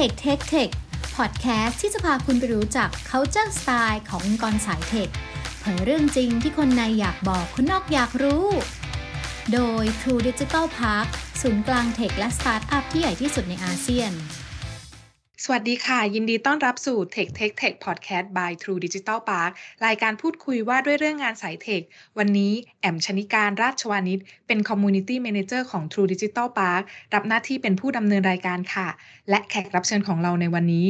[0.00, 0.70] Tech Tech Tech
[1.16, 5.08] พอดแคสต์ที่จะพาคุณไปรู้จัก culture style ขององค์กรสายเทค
[5.60, 8.46] เผยเรื่องจริงที่คนในอยากบอกคนนอกอยากรู้
[9.52, 11.06] โดย True Digital Park
[11.40, 14.12] ศูนย์กลางเทคและสตาร์ทอัพที่ใหญ่ที่สุดในอาเซียน
[15.46, 19.52] สวัสดีค่ะ ยินดีต้อนรับสู่ Tech Tech Tech Podcast by True Digital Park
[19.86, 21.82] รายการพูดคุยว่าด้วยเรื่องงานสายเทค
[22.18, 26.82] วันนี้แอมชนิการราชวานิชเป็น Community Manager ของ True Digital Park
[27.14, 28.88] รับหน้าที่เป็นผู้ดำเนินรายการค่ะ
[29.30, 30.86] และแขกรับเชิญของเราในวันนี้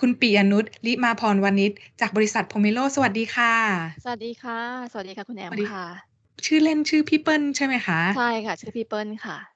[0.00, 3.54] คุณปียนุชลิมาพรวานิชจากบริษัท Pomelo สวัสดีค่ะ
[4.04, 4.58] สวัสดีค่ะ
[4.92, 5.86] สวัสดีค่ะคุณแอมสวัสดีค่ะ
[6.46, 9.36] ชื่อเล่นชื่อพี่เปิ้ลใช่ไหมคะ ใช่ค่ะ ชื่อพี่เปิ้ลค่ะ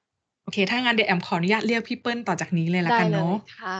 [0.51, 3.79] อเค ถ้างั้นเดี๋ยวแอมขออนุญาตเรียกพี่เปิ้ลต่อจากนี้เลยละได้กันเลยเนาะค่ะ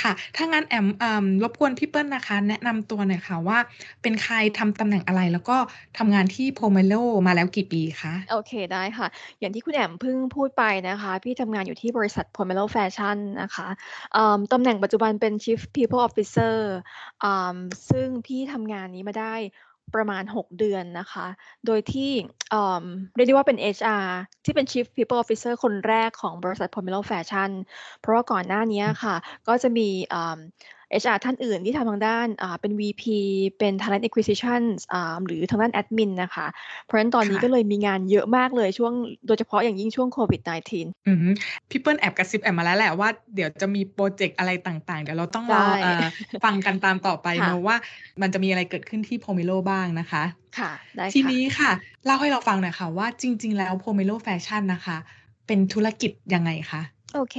[0.00, 3.58] ค่ะ ถ้างั้นแอมเอิ่มรบกวนพี่เปิ้ลนะคะ แนะนำตัวหน่อยค่ะว่า
[4.02, 5.56] เป็นใครทำตำแหน่งอะไรแล้วก็
[5.98, 6.94] ทำงานที่ Pomelo
[7.26, 9.06] มาแล้วกี่ปีคะ โอเคได้ค่ะ
[9.40, 13.68] อย่างที่คุณแอมเพิ่งพูดไปนะคะ พี่ทำงานอยู่ที่บริษัท Pomelo Fashion นะคะ
[14.16, 16.56] อืมตำแหน่งปัจจุบันเป็น Chief People Officer
[17.24, 17.56] อืม
[17.90, 19.34] ซึ่งพี่ทำงานนี้มาได้
[19.94, 21.26] ประมาณ 6 เดือนนะคะ
[21.66, 22.12] โดยที่
[23.14, 24.08] เรียกได้ว่าเป็น HR
[24.44, 27.50] ที่เป็น Chief People Officer คนแรกของบริษัท Pomelo Fashion
[28.00, 29.16] เพราะว่าก่อนหน้านี้ค่ะ
[29.48, 29.88] ก็จะมี
[30.90, 33.02] HR ท่านอื่นที่ทำทางด้านอ่าเป็น VP
[33.58, 36.46] เป็น Talent Acquisition อ่าหรือทางด้าน Admin นะคะ
[36.84, 38.92] เพราะฉะนั้นตอนนี้ค่ะก็เลยมีงานเยอะมากเลยช่วง
[39.26, 41.30] โดยเฉพาะอย่างยิ่งช่วงโควิด -19 อือฮึ
[41.70, 46.04] พี่เปิ้ลแอบกระซิบแอมมาแล้วแหละว่าเดี๋ยวจะมีโปรเจกต์อะไรต่างๆ เดี๋ยวเราต้องรอใช่เอ่อ
[46.44, 47.76] ฟังกันตามต่อไปค่ะเนอะว่า
[48.20, 50.24] มันจะมีอะไรเกิดขึ้นที่ Pomelo บ้างนะคะ
[50.58, 51.70] ค่ะได้ทีค่ะนี้ค่ะ
[52.04, 54.96] เล่าให้เราฟังหน่อยค่ะว่าจริง ๆ แล้ว Pomelo Fashion นะคะ
[55.46, 56.82] เป็นธุรกิจยังไงคะ
[57.16, 57.36] โอเค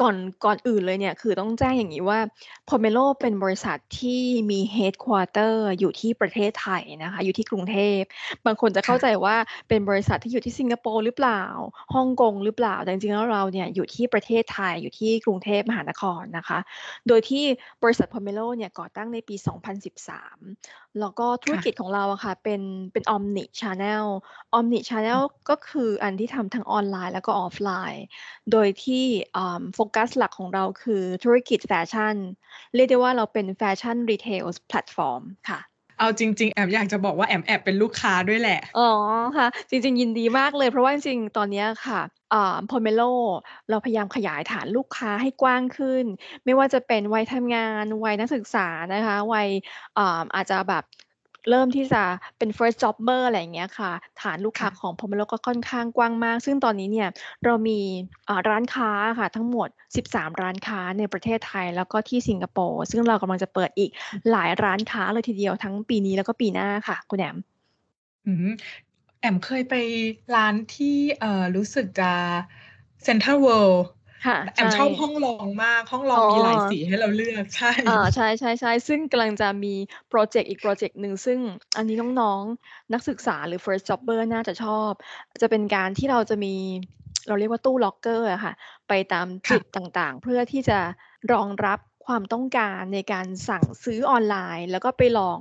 [0.00, 2.18] ก่อน ก่อนอื่นเลยเนี่ย คือต้องแจ้งอย่างนี้ว่า
[2.68, 8.00] Pomelo เป็นบริษัทที่มี Headquarter อยู่ที่ประเทศไทยนะคะ อยู่ที่กรุงเทพ
[8.46, 9.36] บางคนจะเข้าใจว่า ค่ะ
[9.68, 11.42] เป็นบริษัทที่อยู่ที่สิงคโปร์หรือเปล่า
[11.94, 16.58] ฮ่องกงหรือเปล่า แต่จริงๆแล้วเราเนี่ยอยู่ที่ประเทศไทย อยู่ที่กรุงเทพมหานครนะคะ
[17.08, 17.44] โดยที่
[17.82, 19.34] บริษัท Pomelo เนี่ยก่อตั้งในปี
[20.20, 22.62] 2013 แล้วก็ธุรกิจของเรา ค่ะอะค่ะ เป็น
[22.92, 24.04] เป็น Omni Channel
[24.58, 28.04] Omni Channel ก็คืออันที่ทำทั้งออนไลน์แล้วก็ออฟไลน์
[28.52, 29.11] โดยที่อ่า
[29.74, 32.14] โฟกัสหลักของเราคือธุรกิจแฟชั่น
[32.74, 35.60] เรียกได้ว่าเราเป็นแฟชั่นรีเทลแพลตฟอร์มค่ะ
[35.98, 38.90] เอาจริง ๆ แอมอยากจะบอกว่าแอมแอบเป็นลูกค้าด้วยแหละ อ๋อ
[39.36, 42.00] ค่ะ จริง ๆ ยินดีมากเลยเพราะว่าจริงๆ ตอนเนี้ยค่ะ
[42.32, 43.12] อ่า Pomelo
[43.70, 46.04] เราพยายามขยายฐานลูกค้าให้กว้างขึ้น
[46.44, 49.48] ไม่ว่าจะเป็นวัยทำงาน วัยนักศึกษานะคะ วัย
[49.98, 50.84] อ่าอาจจะแบบ
[51.50, 52.02] เริ่มที่จะ
[52.38, 57.08] เป็น first jobber อะไรอย่างเงี้ยค่ะ ฐานลูกค้าค่ะของ Pomelo ก็ค่อนข้างกว้างมาก ซึ่งตอนนี้เนี่ย
[57.44, 57.80] เรามี
[58.28, 59.68] อ่าร้านค้าค่ะทั้งหมด
[60.08, 63.90] 13 ร้านค้าในประเทศไทยแล้วก็ที่สิงคโปร์ ซึ่งเรากำลังจะเปิดอีก
[64.30, 67.36] หลายร้านค้าเลยทีเดียวทั้งปีนี้แล้วก็ปีหน้าค่ะ คุณแอม
[68.26, 68.52] อืม
[69.20, 69.74] แอมเคยไป
[70.34, 72.12] ร้านที่เอ่อรู้สึกจะ
[73.02, 73.86] เซ็นทรัลเวิลด์
[74.26, 79.74] ค่ะแอมใช่ชอบห้องรองมากห้องรออ๋งอมีหลายสีให้เราเลือกใช่อ่าใช่ใช่ใช่ซึ่งกำลังจะมี
[80.08, 81.38] โปรเจกต์อีกโปรเจกต์หนึ่งซึ่ง
[81.76, 84.90] อันนี้น้องๆ นักศึกษาหรือ first jobber น่าจะชอบ
[85.42, 86.54] จะเป็นการที่เราจะมี
[87.28, 88.54] เราเรียกว่าตู้ล็อกเกอร์อะค่ะ
[88.88, 90.78] ไปตามจุดต่างๆ ค่ะ เพื่อที่จะ
[91.32, 95.40] รองรับความต้องการในการสั่งซื้อออนไลน์ แล้วก็ไปลอง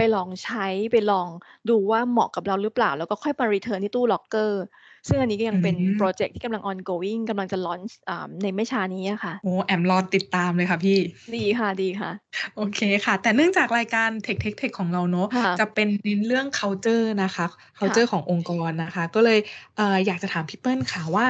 [0.00, 1.28] ไปลองใช้ไปลอง
[1.70, 4.62] ดูว่าเหมาะกับเราหรือเปล่า แล้วก็ค่อยมา return ที่ตู้ล็อกเกอร์
[5.08, 10.98] ซึ่งอันนี้ก็ยังเป็นโปรเจกต์ อืมที่กำลัง ongoing กำลังจะ launch อ่าในไม่ช้านี้อะค่ะ โอ้แอมรอติดตามเลยค่ะพี่
[11.36, 12.10] ดีค่ะดีค่ะ
[12.56, 17.46] โอเคค่ะ แต่เนื่องจากรายการ Tech Tech Tech ของเราเนอะค่ะจะเป็นเน้นเรื่อง culture นะคะ
[17.80, 19.38] ค่ะ culture ขององค์กรนะคะ ก็เลย
[19.76, 21.26] เอ่ออยากจะถามพี่เปิ้ลค่ะว่า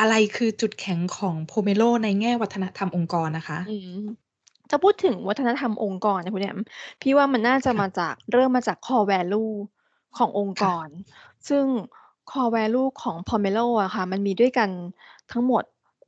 [0.00, 4.27] อะไรคือจุดแข็งของโพเมโลในแง่วัฒนธรรมองค์กรนะคะอืม
[4.70, 6.58] จะพูดถึงวัฒนธรรมองค์กรนะคุณแอม
[7.02, 9.52] พี่ว่ามันน่าจะค่ะมาจากเริ่มมาจาก core value
[10.18, 10.88] ขององค์กค่ะร
[11.48, 11.64] ซึ่ง
[12.30, 14.70] core value ของ Pomelo อะค่ะ มันมีด้วยกัน
[15.32, 15.64] ทั้งหมด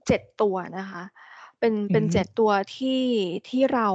[0.06, 1.02] 7ตัวนะคะ
[1.58, 3.02] เป็นอืเป็นม7ตัวที่
[3.48, 3.88] ที่เรา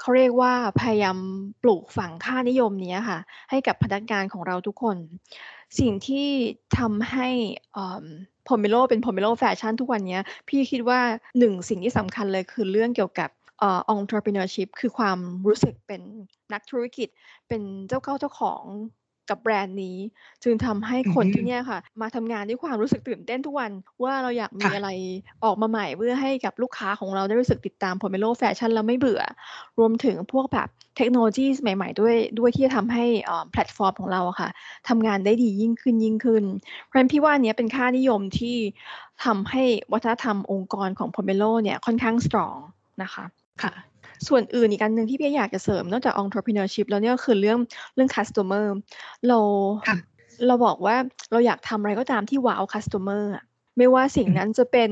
[0.00, 1.18] เขาเรียกว่าพยายาม
[1.62, 3.18] ปลูกฝังค่านิยมเนี้ยค่ะ
[3.50, 4.96] ให้กับพนักงานของเราทุกคน
[5.78, 6.28] สิ่งที่
[6.78, 7.28] ทำให้
[7.72, 8.06] เอ่อ
[8.48, 11.00] Pomelo เป็น Pomelo Fashion ทุกวันเนี้ยพี่คิดว่า
[11.38, 13.30] 1สิ่งที่สำคัญเลยคือเรื่องเกี่ยวกับ
[13.62, 15.18] เอ่อ entrepreneurship คือความ
[15.48, 16.02] รู้สึกเป็น
[16.52, 17.08] นักธุรกิจ
[17.48, 18.62] เป็นเจ้าเข้าเจ้าของ
[19.30, 19.96] กับแบรนด์นี้
[20.42, 23.70] จึงทำให้อืคนที่มเนี่ยค่ะ มาทำงานด้วยความรู้สึกตื่นเต้นทุกวัน
[24.02, 24.88] ว่าเราอยากมีค่ะอะไร
[25.44, 29.22] ออกมาใหม่เพื่อให้กับลูกค้าของเราได้รู้สึกติดตาม Pomelo Fashion แล้วไม่เบื่อ
[29.78, 34.50] รวมถึงพวกแบบเทคโนโลยีใหม่ ๆ ด้วยด้วยที่จะทำให้เอ่อแพลตฟอร์มของเราอะค่ะ
[34.88, 36.44] ทำงานได้ดียิ่งขึ้นยิ่งขึ้น
[36.84, 38.56] เพราะฉะนั้นพี่ว่าอันเนี้ยเป็นค่านิยมที่
[39.24, 39.62] ทำให้
[39.92, 42.58] วัฒนธรรมองค์กรของ Pomelo เนี่ยค่อนข้าง strong
[43.02, 43.24] นะคะ
[43.62, 43.72] ค่ะ
[44.28, 47.58] ส่วนอื่นอีกอันหนึ่งที่พี่อยากจะเสริมนอกจาก entrepreneurship แล้วเนี่ยก็คือเรื่อง
[47.94, 48.66] เรื่อง customer
[49.28, 49.38] เรา
[49.88, 49.96] ค่ะ
[50.46, 50.96] เราบอกว่า
[51.32, 53.44] เราอยากทำอะไรก็ตามที่ wow customer อะ
[53.78, 54.90] ไม่ว่าสิ่งนั้น อืมจะเป็น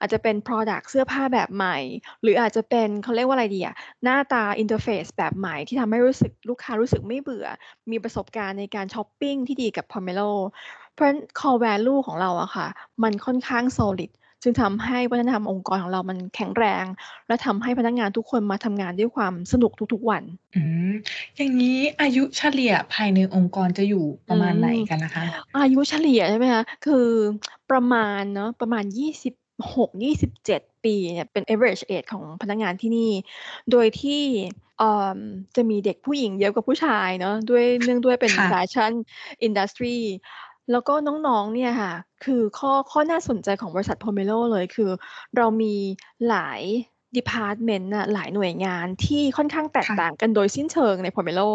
[0.00, 1.76] อาจจะเป็น product เสื้อผ้าแบบใหม่
[2.22, 3.74] หรืออาจจะเป็นเขาเรียกว่าอะไรดีอะ
[4.04, 7.46] หน้าตา interface แบบใหม่ที่ทำให้รู้สึกลูกค้ารู้สึกไม่เบื่อ
[7.90, 10.32] มีประสบการณ์ในการชอปปิงที่ดีกับ Pomelo
[10.92, 12.66] เพราะฉะนั้น Core Value ของเราอะค่ะ
[13.02, 14.10] มันค่อนข้าง Solid
[14.42, 16.84] จึงทำให้วัฒนธรรมองค์กรของเรามันแข็งแรง
[17.26, 20.22] และทำให้พนักงานทุกคนมาทำงานด้วยความสนุกทุกๆวัน
[20.56, 20.92] อืม
[21.36, 25.24] อย่างงี้อายุเฉลี่ยภายในองค์กรจะอยู่ปอืระมาณไหนมกันนะคะ?
[25.56, 27.08] อายุเฉลี่ยใช่ไหมคะคือ
[27.70, 33.10] ประมาณเนาะประมาณ26-27ปีเนี่ยเป็น average age ของพนักงานที่นี่
[33.70, 34.22] โดยที่
[34.78, 35.18] เอ่อ
[35.56, 38.92] จะมีเด็กผู้หญิงเยอะกว่าผู้ชายเนาะด้วยเนื่องด้วยเป็นค่ะแฟชั่น
[39.46, 39.98] industry
[40.70, 41.92] แล้วก็น้อง ๆ เนี่ยค่ะ
[42.24, 44.90] คือข้อ ข้อน่าสนใจของบริษัท Pomelo เลย คือ
[45.36, 45.74] เรามี
[46.28, 46.60] หลาย
[47.16, 51.48] department น่ะ หลายหน่วยงานที่ค่อนข้างแตกต่างกัน ค่ะโดยสิ้นเชิงใน Pomelo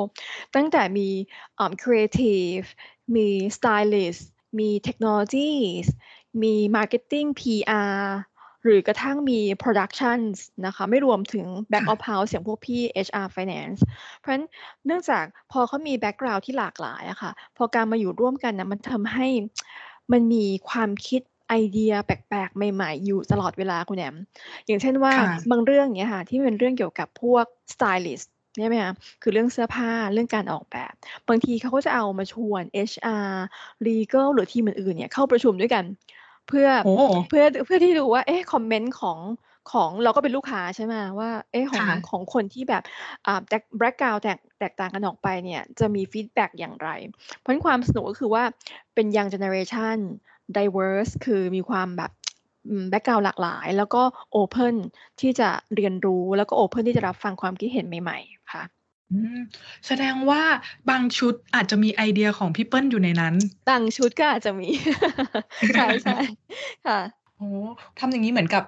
[0.56, 1.08] ตั้งแต่มี
[1.56, 2.60] เอ่อครีเอทิฟ
[3.16, 4.22] มี Stylist
[4.60, 5.88] มี Technologies
[6.44, 8.00] มี Marketing PR
[8.66, 13.80] หรือกระทั่งมี Productions นะคะ ไม่รวมถึง Back of House ค่ะ อย่างพวกพี่ HR Finance
[14.20, 14.46] เพราะฉะนั้น
[14.86, 19.28] เนื่องจากพอเขามี background ที่หลากหลายอะค่ะ พอการมาอยู่ร่วมกันน่ะมันทำให้
[20.12, 24.16] มันมีความคิดไอเดียแปลกๆ ใหม่ๆ อยู่ตลอดเวลาคุณแอม
[24.66, 28.28] อย่างเช่นว่าค่ะบางเรื่องอย่างเงี้ยค่ะ ที่มันเป็นเรื่องเกี่ยวกับพวก Stylist
[28.60, 30.94] ใช่ไหมคะคือเรื่องเสื้อผ้าเรื่องการออกแบบ
[31.28, 33.34] บางทีเขาก็จะเอามาชวน HR
[33.88, 35.84] Legal หรือทีมอื่นๆเนี่ยเข้าประชุมด้วยกัน
[36.48, 39.20] เพื่อโอ้โฮเพื่อเพื่อที่ดูว่าเอ๊ะ comment ของ
[39.72, 42.84] ของเราก็เป็นลูกค้าใช่ไหมว่าเอ๊ะของ ค่ะของคนที่แบบ
[43.26, 46.90] อ่า back background แตกแตกต่างกันออกไปเนี่ยจะมี feedback อย่างไร
[47.40, 48.44] เพราะฉะนั้นความสนุกก็คือว่า
[48.94, 49.98] เป็น Young Generation
[50.58, 52.12] Diverse คือมีความแบบ
[52.68, 54.02] อืม background หลากหลาย แล้วก็
[54.32, 54.76] open
[55.22, 58.64] ที่จะเรียนรู้แล้วก็ open ที่จะรับฟังความคิดเห็นใหม่ ๆ ค่ะ
[59.12, 59.38] อืม
[59.88, 60.42] แสดงว่า
[60.90, 63.36] บางชุดอาจจะมีไอเดียของพี่เปิ้ลอยู่ในนั้น
[63.70, 64.70] บางชุดก็อาจจะมี
[65.76, 67.00] ใช่ๆค่ะ
[67.38, 67.56] โอ้โฮ
[68.00, 68.64] ทำอย่างงี้เหมือนกับ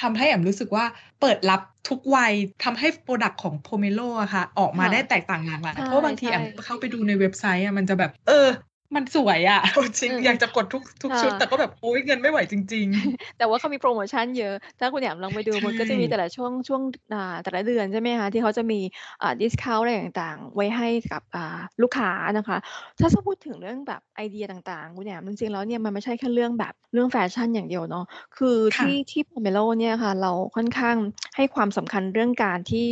[0.00, 0.84] ทำให้แอมรู้สึกว่า
[1.20, 2.32] เปิดรับทุกวัย
[2.64, 8.48] ทำให้ product ของ Pomelo อะค่ะ ออกมาค่ะได้แตกต่างหลากหลายใช่เพราะว่าบางทีใช่แอมเข้าไปดูในเว็บไซต์อะมันจะแบบ เออ
[8.94, 16.82] มันสวยอะเอาจริอืงมอยากจะกดทุกทุกชุด ค่ะ แต่ก็แบบโอ๊ยเงินไม่ไหวจริง ๆ แต่ว่าเขามีโพรโมชันเยอะ ถ้าคุณแอมลองไปดูใช่ มันก็จะมีแต่ละช่วงช่วง
[17.14, 18.80] อ่าแต่ละเดือนใช่ไหมคะที่เขาจะมี
[19.22, 22.58] อ่า discount อะไรต่างๆ ไว้ให้กับอ่าลูกค้านะคะ
[22.98, 28.04] ถ้าจะพูดถึงเรื่องแบบไอเดียต่างๆ คุณแอมจริงๆแล้วเนี่ยมันไม่ใช่แค่เรื่องแบบเรื่องแฟชั่นอย่างเดียวเนาะ
[28.38, 30.96] คือที่ ค่ะที่ Pomelo เนี่ยค่ะ เราค่อนข้าง
[31.36, 32.88] ให้ความสำคัญเรื่องการที่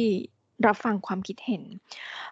[0.66, 1.62] รับฟังความคิดเห็น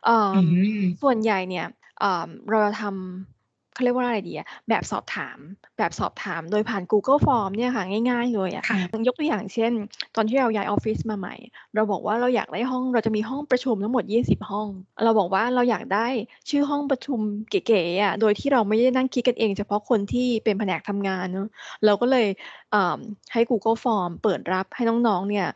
[0.05, 0.47] เอ่อือ
[0.79, 1.67] มส่วนใหญ่เนี่ย
[2.03, 3.38] อ่าเราจะทำ
[3.79, 5.39] เขาเรียกว่าอะไรดีอะแบบสอบถาม
[5.79, 9.73] แบบสอบถามโดยผ่าน Google Form เนี่ยค่ะ ง่าย ๆ เลยอะค่ะยกตัวอย่างเช่น
[10.17, 11.35] ตอนที่เราย้ายออฟฟิศมาใหม่
[11.75, 14.69] เราบอกว่าเราอยากได้ห้องเราจะมีห้องประชุมทั้งหมด 20 ห้อง
[15.05, 16.07] เราบอกว่าเราอยากได้
[16.51, 17.21] ชื่อห้องประชุม
[17.51, 21.49] เก๋ๆอะโดยที่เราไม่ได้นั่งคิดกันเอง เฉพาะคนที่เป็นแผนกทำงานเนาะ
[21.85, 22.27] เราก็เลย
[22.71, 22.99] เอ่อ
[23.33, 25.47] ให้ Google Form เปิดรับให้น้องๆเนี่ย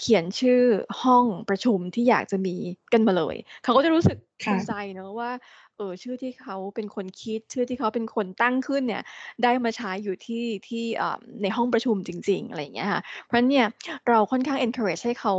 [0.00, 0.62] เขียนชื่อ
[1.02, 2.56] ห้องประชุมที่อยากจะมี
[2.92, 5.30] กันมาเลย เขาก็จะรู้สึกภูมิใจ ค่ะ เนาะว่า
[5.71, 9.02] เอ่อชื่อที่เขาเป็นคนคิด ชื่อที่เขาเป็นคนตั้งขึ้นเนี่ย
[9.42, 13.66] ได้มาใช้อยู่ที่ที่อ่าในห้องประชุมจริง ๆ อะไรอย่างเงี้ยค่ะเพราะฉะนั้นเนี่ย
[14.08, 15.34] เราค่อนข้าง encourage ให้เขา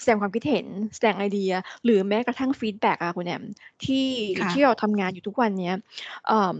[0.00, 1.52] แสดงความคิดเห็นแสดงไอเดีย
[1.84, 3.42] หรือแม้กระทั่ง feedback อะคุณแอม
[3.84, 4.06] ที่
[4.40, 5.74] ค่ะ ที่เราทำงานอยู่ทุกวันเนี้ย
[6.26, 6.56] เอ่อ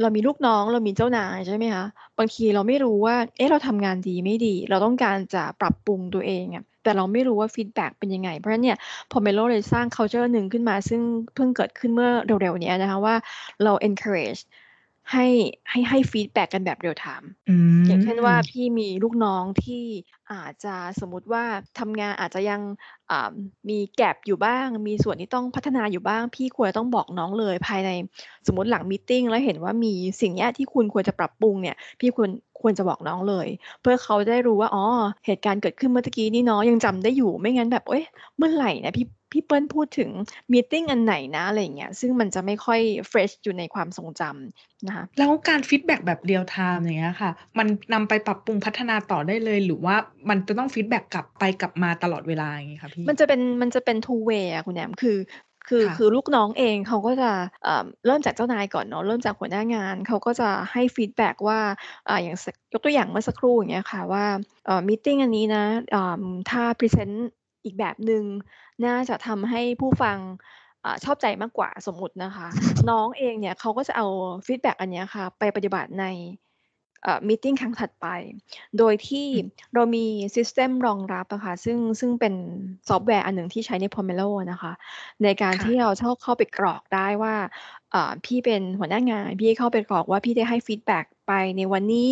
[0.00, 1.84] เรามีลูกน้องเรามีเจ้านายใช่ไหมคะ
[2.18, 8.78] บางทีเราไม่รู้ว่า เอ๊ะเราทำงานดีไม่ดี เราต้องการจะปรับปรุงตัวเองอะ แต่เราไม่รู้ว่า feedback เป็นยังไง เพราะฉะนั้นเนี่ย
[9.10, 11.00] Pomelo เลยสร้าง culture หนึ่งขึ้นมา ซึ่ง
[11.34, 13.14] เพิ่งเกิดขึ้นเมื่อเร็วๆนี้นะคะว่า
[13.62, 14.40] เรา encourage
[15.12, 15.26] ให้
[15.70, 19.84] ให้ให้ feedback กันแบบ real time อืม อย่างเช่นว่าพี่มีลูกน้องที่
[20.32, 21.44] อาจจะสมมุติว่า
[21.78, 22.60] ทำงานอาจจะยัง
[23.10, 23.32] อ่า
[23.68, 27.90] มี gap อยู่บ้าง มีส่วนที่ต้องพัฒนาอยู่บ้าง พี่ควรจะต้องบอกน้องเลยภายใน
[28.46, 33.46] สมมุติหลัง meeting แล้วเห็นว่ามีสิ่งเนี้ยที่คุณควรจะปรับปรุงเนี่ยพี่ควรควรจะบอกน้องเลย
[33.80, 34.84] เพื่อเขาจะได้รู้ว่าอ๋อ
[35.26, 40.10] เหตุการณ์เกิดขึ้นเมื่อตะกี้นี่เนาะยังจำได้อยู่ไม่งั้นแบบเอ๊ะเมื่อไหร่นะพี่ พี่เปิ้ลพูดถึง
[40.52, 49.96] meeting อันไหนนะอะไรอย่างเงี้ยซึ่งมันจะไม่ค่อย fresh อยู่ในความทรงจำนะคะแล้วการ feedback แบบ real time อย่างเงี้ยค่ะ มันนำไปปรับปรุงพัฒนาต่อได้เลย หรือว่า
[50.28, 53.04] มันจะต้อง feedback กลับไปกลับมาตลอดเวลาอย่างงี้คะพี่?
[53.08, 55.18] มันจะเป็นมันจะเป็น two way อะคุณแอมคือ
[55.68, 57.30] คือค่ะคือลูกน้องเองเขาก็จะ
[57.64, 61.60] เอ่อเริ่มจากเจ้านายก่อนเนาะเริ่มจากหัวหน้างาน เขาก็จะให้ feedback ว่า
[62.08, 64.24] อ่าอย่างยกตัวอย่างเมื่อสักครู่อย่างเงี้ยค่ะว่า
[64.66, 65.64] เอ่อ meeting อันนี้นะ
[65.94, 67.28] อ่าถ้า present
[67.66, 68.24] อีกแบบหนึ่ง
[68.86, 70.18] น่าจะทำให้ผู้ฟัง
[70.84, 72.46] อ่าชอบใจมากกว่าสมมุตินะคะ
[72.90, 74.06] น้องเองเนี่ยเขาก็จะเอา
[74.46, 76.06] feedback อันเนี้ยค่ะ ไปปฏิบัติใน
[77.02, 78.06] เเอ่อ meeting ครั้งถัดไป
[78.78, 79.26] โดยที่
[79.74, 80.06] เรามี
[80.36, 82.34] System รองรับอะค่ะซึ่งซึ่งเป็น
[82.88, 84.72] ซอฟต์แวร์อันหนึ่งที่ใช้ใน Pomelo นะคะ
[85.22, 87.34] ในการค่ะที่เราเข้าเข้าไปกรอกได้ว่า
[87.90, 92.08] เอ่อพี่เป็นหัวหน้างาน พี่เข้าไปกรอกว่าพี่ได้ให้ feedback ไปในวันนี้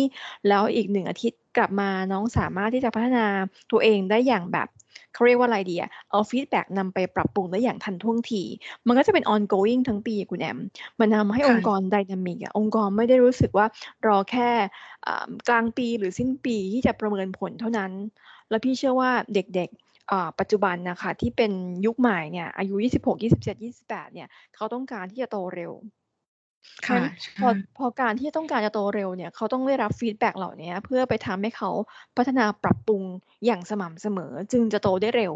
[0.47, 3.25] แล้วอีกหนึ่งอาทิตย์ กลับมาน้องสามารถที่จะพัฒนา
[3.71, 4.69] ตัวเองได้อย่างแบบ
[5.13, 8.43] เขาเรียกว่าอะไรดีอะเอา feedback นำไปปรับปรุงได้อย่างทันท่วงที
[8.87, 10.59] มันก็จะเป็น ongoing ทั้งปีคุณแอม
[10.99, 13.65] มันทำให้ค่ะองค์กร dynamic อะองค์กรไม่ได้รู้สึกว่า
[14.07, 14.49] รอแค่
[15.07, 17.91] อ่ากลางปีหรือสิ้นปีที่จะประเมินผลเท่านั้น
[18.49, 21.51] แล้วพี่เชื่อว่าเด็กๆอ่าปัจจุบันนะคะที่เป็น
[21.85, 26.04] ยุคใหม่เนี่ยอายุ 26 27 28เนี่ยเขาต้องการที่จะโตเร็วเพราะฉะ
[26.87, 31.69] ค่ะนั้นพใช่อพอการที่ต้องการจะโตเร็วเนี่ย เขาต้องได้รับฟีดแบ็กเหล่านี้เพื่อไปทำให้เขา
[32.17, 33.03] พัฒนาปรับปรุง
[33.45, 35.33] อย่างสม่ำเสมอ จึงจะโตได้เร็ว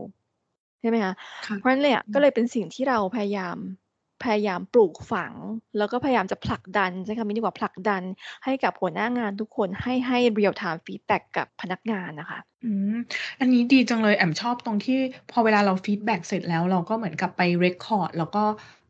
[0.81, 1.13] ใช่ไหมคะ
[1.45, 3.57] ค่ะ เพราะฉะนั้นเลยอะ อืก็ม เลยเป็นสิ่งที่เราพยายาม
[4.23, 5.33] พยายามปลูกฝัง
[5.77, 8.03] แล้วก็พยายามจะผลักดัน ใช้คำนี้ดีกว่า ผลักดัน
[8.45, 12.97] ให้กับหัวหน้างานทุกคน ให้ ให้ real time feedback กับพนักงานนะคะอืม
[13.39, 14.99] อันนี้ดีจังเลย แอมชอบตรงที่
[15.31, 18.43] พอเวลาเรา feedback เสร็จแล้ว เราก็เหมือนกับไป record แล้วก็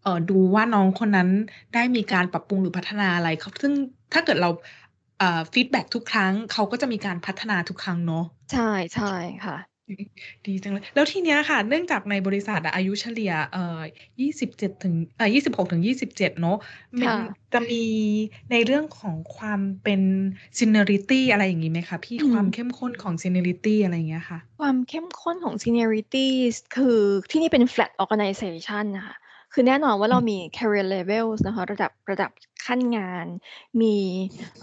[0.03, 1.29] เอ่อดูว่าน้องคนนั้น
[1.73, 3.73] ได้มีการปรับปรุงหรือพัฒนาอะไรเขาซึ่ง
[4.13, 4.49] ถ้าเกิดเรา
[5.19, 9.13] เอ่อ feedback ทุกครั้งเขาก็จะมีการพัฒนาทุกครั้งเนาะใช่ใช่
[9.45, 9.57] ค่ะ
[10.47, 13.79] ดีจังเลยแล้วทีเนี้ยค่ะ เนื่องจากในบริษัทอะอายุเฉลี่ยเอ่อ
[14.19, 16.57] 27ถึงเอ่อ26ถึง27เนาะ
[16.99, 17.17] มันค่ะ
[17.53, 17.83] จะมี
[18.51, 20.01] ในเรื่องของความเป็น
[20.59, 26.27] seniority อะไรอย่างงี้ไหมคะพี่อืความ มเข้มข้นของ seniority อะไรอย่างเงี้ยค่ะ ความเข้มข้นของ seniority
[26.75, 26.99] คือ
[27.31, 29.15] ที่นี่เป็น flat organization นะคะ
[29.53, 32.31] คือแน่นอนว่าอืเรามมี career levels นะคะระดับระดับ
[32.65, 33.25] ขั้นงาน
[33.81, 33.95] มี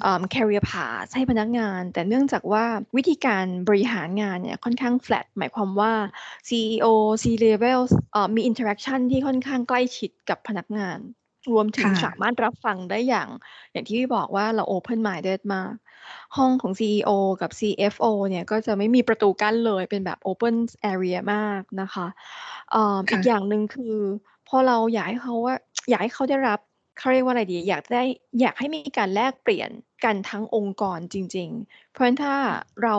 [0.01, 2.65] เอ่อ career path ให้พนักงาน แต่เนื่องจากว่า
[2.97, 5.93] วิธีการบริหารงานเนี่ยค่อนข้าง flat หมายความว่า
[6.49, 6.87] CEO
[7.23, 7.81] C level
[8.13, 10.99] เอ่อมี interaction ที่ค่อนข้างใกล้ชิดกับพนักงาน
[11.53, 13.29] รวมถึงค่ะสามารถรับฟังได้อย่าง
[13.73, 15.75] อย่างที่พี่บอกว่าเรา open minded มาก
[16.37, 20.55] ห้องของ CEO กับ CFO เนี่ยก็จะไม่มีประตูกั้นเลยเป็นแบบ open
[20.93, 22.07] area มากนะคะ
[22.73, 23.97] เอ่ออีค่ะกอย่างหนึ่งคือ
[24.49, 25.55] พอเราอยากให้เขาว่า
[25.89, 26.61] อยากให้เขาได้รับ
[26.99, 28.03] เขาเรียกว่าอะไรดี อยากได้
[28.41, 29.71] อยากให้มีการแลกเปลี่ยน
[30.05, 32.35] กันทั้งองค์กรจริง ๆ เพราะฉะนั้นถ้า
[32.83, 32.97] เรา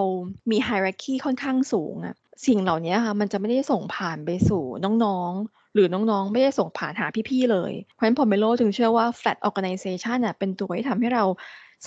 [0.51, 2.15] มี hierarchy ค่อนข้างสูงอะ
[2.47, 4.63] สิ่งเหล่านี้ค่ะมันจะไม่ได้ส่งผ่านไปสู่
[5.05, 11.23] น้องๆ หรือน้องๆ ไม่ได้ส่งผ่านหาพี่ๆ เลย เพราะฉะนั้น Pomelo จึงเชื่อว่า flat organization น่ะเป็นตัวที่ทำให้เรา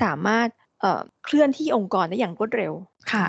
[0.03, 0.49] สามารถ
[0.81, 2.73] เอ่อเคลื่อนที่องค์กรได้อย่างรวดเร็ว
[3.13, 3.27] ค่ะ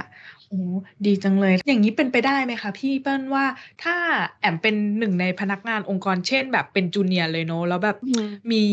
[0.52, 0.64] โอ้
[1.06, 3.46] ดีจังเลย อย่างนี้เป็นไปได้ไหมคะพี่เปิ้ลว่า
[3.84, 3.96] ถ้า
[4.42, 8.64] แอมเป็นหนึ่งในพนักงานองค์กรเช่น แบบเป็นจูเนียร์เลยเนาะแล้วแบบอืมมี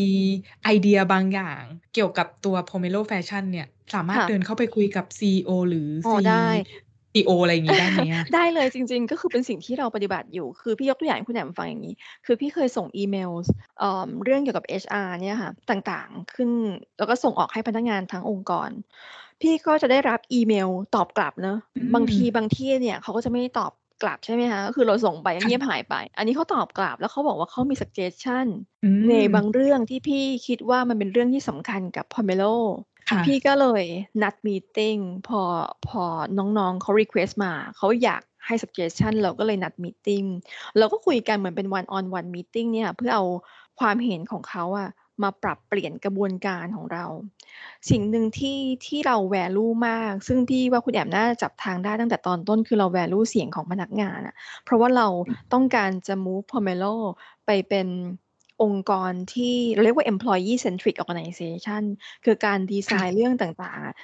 [0.65, 1.63] ไอเดียบางอย่าง
[1.95, 6.47] เกี่ยวกับตัว Pomelo Fashion เนี่ย สามารถค่ะเดินเข้าไปคุยกับ CEO หรืออ๋อ C ได้
[7.15, 11.95] CEO อะไรอย่างงี้ได้ไหมอะได้เลยจริง ๆ ก็คือเป็นสิ่งที่เราปฏิบัติอยู่ คือพี่ยกตัวอย่างให้คุณแหม่มฟังอย่างนี้
[12.27, 13.31] คือพี่เคยส่งอีเมล
[13.79, 16.51] เอ่อเรื่องเกี่ยวกับ HR เนี่ยค่ะต่างๆ ขึ้น
[16.99, 18.71] แล้วก็ส่งออกให้พนักงานทั้งองค์กร
[19.41, 28.47] พี่ก็จะได้รับอีเมลตอบกลับเนอะอืบางมทีบางที่เนี่ยเขาก็จะไม่ได้ตอบกลับใช่ไหมคะก็คือเราส่งไปค่ะเงียบหายไป อันนี้เขาตอบกลับแล้วเขาบอกว่าเขามี suggestion
[28.85, 32.57] อืในมบางเรื่องที่พี่คิดว่ามันเป็นเรื่องที่สำคัญกับ Pomelo
[33.11, 33.83] ค่ะพี่ก็เลย
[34.23, 34.97] นัดมีตติ้ง
[35.29, 35.41] พอ
[35.87, 36.03] พอ
[36.39, 40.23] น้องๆเขา request มาเขาอยากให้ suggestion เราก็เลยนัดมีตติ้ง
[40.79, 43.25] เราก็คุยกันเหมือนเป็น one on one meeting เนี่ยเพื่อเอา
[43.81, 44.89] ความเห็นของเขาอะ
[45.23, 47.05] มาปรับเปลี่ยนกระบวนการของเรา
[47.91, 54.35] สิ่งหนึ่งที่ที่เรา value มาก ซึ่งพี่ว่าคุณแอมน่าจะจับทางได้ตั้งแต่ตอนต้นคือเรา value เสียงของพนักงานอะ
[54.65, 55.09] เพราะว่าเรา
[55.53, 56.95] ต้องการจะ move Pomelo
[57.47, 57.89] ไปเป็น
[58.63, 61.83] องค์กรที่เรียกว่า employee centric organization
[62.25, 63.97] คือการดีไซค่ะน์เรื่องต่างๆอะ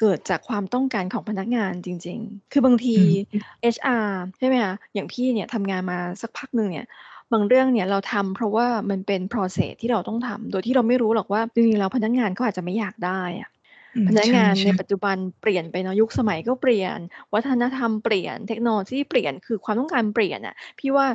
[0.00, 6.86] เกิดจากความต้องการของพนักงานจริง ๆ คือบางทีอืม HR ใช่ไหมคะอย่างพี่เนี่ยทำงานมาสักพักหนึ่งเนี่ย
[7.32, 13.50] บางเรื่องเนี่ยเราทำเพราะว่ามันเป็น process ที่เราต้องทำโดยที่เราไม่รู้หรอกว่าจริงๆแล้วพนักงานเขาอาจจะไม่อยากได้อะ
[13.94, 16.98] อืมพนักใช่งานในใช่ปัจจุบันเปลี่ยนไปเนาะยุคสมัยก็เปลี่ยน
[17.34, 21.06] วัฒนธรรมเปลี่ยนเทคโนโลยีเปลี่ยนคือความต้องการเปลี่ยนอะพี่ว่า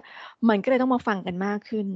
[0.49, 1.87] มันก็เลยต้องมาฟังกันมากขึ้น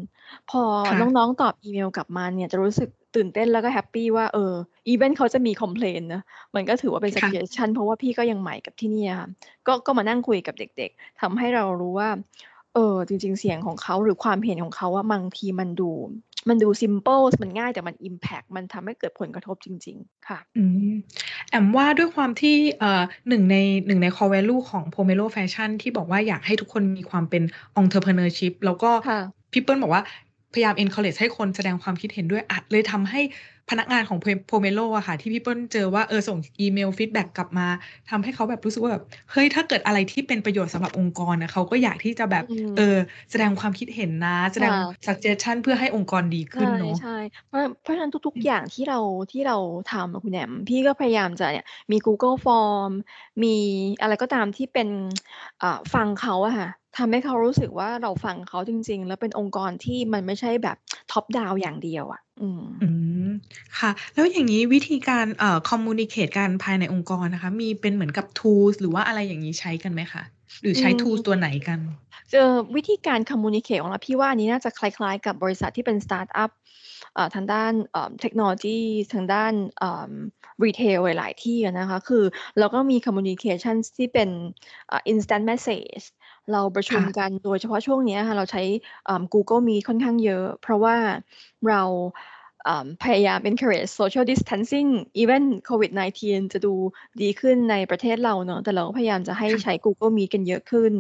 [0.50, 4.54] พอค่ะน้องๆตอบอีเมลกลับมาเนี่ยจะรู้สึกตื่นเต้นแล้วก็ happy ว่าเออ
[4.88, 6.22] even เขาจะมี complain นะ
[6.56, 9.30] มันก็ถือว่าเป็นค่ะ suggestion เพราะว่าพี่ก็ยังใหม่กับที่เนี่ยค่ะ
[9.68, 12.10] ก็ก็มานั่งคุยกับเด็กๆทำให้เรารู้ว่า
[12.76, 15.92] เออจริง ๆ เสียงของเขาหรือความเห็นของเขาว่าบางทีมันดู
[16.50, 20.96] มันดู simple มันง่ายแต่มัน impact มันทำให้เกิดผลกระทบจริง ๆ ค่ะอืม
[21.50, 23.56] แอมว่าด้วยความที่เอ่อหนึ่งใน
[23.88, 27.44] หนึ่งใน core value ของ Pomelo Fashion ที่บอกว่าอยากให้ทุกคนมีความเป็น
[27.82, 29.22] entrepreneurship แล้วก็ค่ะ
[29.52, 30.04] พี่เปิ้ลบอกว่า
[30.54, 33.22] พยายาม encourage ให้คนแสดงความคิดเห็นด้วยอาจเลยทำให้
[33.70, 37.68] พนักงานของ Pomelo อะค่ะ ที่พี่เปิ้ลเจอว่าเออส่งอีเมล feedback กลับมา
[38.10, 42.96] ทำให้เขาแบบรู้สึกว่าแบบเฮ้ยถ้าเกิดอะไรที่เป็นประโยชน์สำหรับองค์กรนะเขาก็อยากที่จะแบบอืมเออ
[43.32, 47.10] แสดงความคิดเห็นนะ แสดงค่ะ suggestion เพื่อให้องค์กรดีขึ้นใช่เนาะใช่่
[47.48, 49.00] เพราะเพราะฉะนั้นทุกอืมๆอย่างที่เรา
[49.32, 49.58] ที่เรา
[49.92, 52.92] ทำอะคุณแหนมพี่ก็พยายามจะเนี่ยมี Google Form
[53.44, 53.56] มี
[54.02, 54.90] อะไรก็ตามที่เป็น
[55.62, 60.78] อ่าฟังเขาอะค่ะทำให้เขารู้สึกว่าเราฟังเขาจริง ๆ แล้วเป็นองค์กรที่มันไม่ใช่แบบ
[61.12, 62.88] ท็อปดาวอย่างเดียวอะ อืม อื
[63.28, 63.30] ม
[63.80, 70.24] ค่ะ แล้วอย่างนี้วิธีการ เอ่อ communicate กันภายในองค์กรนะคะ มีเป็นเหมือนกับ tools หรือว่าอะไรอย่างนี้ใช้กันไหมคะ
[70.62, 71.80] หรือใช้อืม tools ตัวไหนกัน
[72.32, 76.52] เจอวิธีการ communicate ของเรา พี่ว่าอันนี้น่าจะคล้าย ๆ กับบริษัทที่เป็น สตาร์ทอัพ
[77.16, 78.80] เอ่อ ทางด้าน เอ่อ เทคโนโลยี
[79.14, 80.12] ทางด้าน เอ่อ
[80.64, 82.24] retail หลาย ๆ ที่อะนะคะ คือ
[82.60, 84.30] เราก็มี communication ที่เป็น
[84.88, 86.04] เอ่อ instant message
[86.52, 88.64] เราประชุมค่ะกันโดยเฉพาะช่วงเนี้ยค่ะเราใช้
[89.06, 90.96] เอ่อ Google Meet ค่อนข้างเยอะ เพราะว่า
[91.68, 91.82] เรา
[92.64, 94.90] เอ่อพยายาม encourage social distancing
[95.22, 95.92] even COVID
[96.24, 96.74] 19จะดู
[97.22, 100.94] ดีขึ้นในประเทศเราเนอะแต่เราก็พยายามจะให้ค่ะใช้ Google Meet กันเยอะขึ้น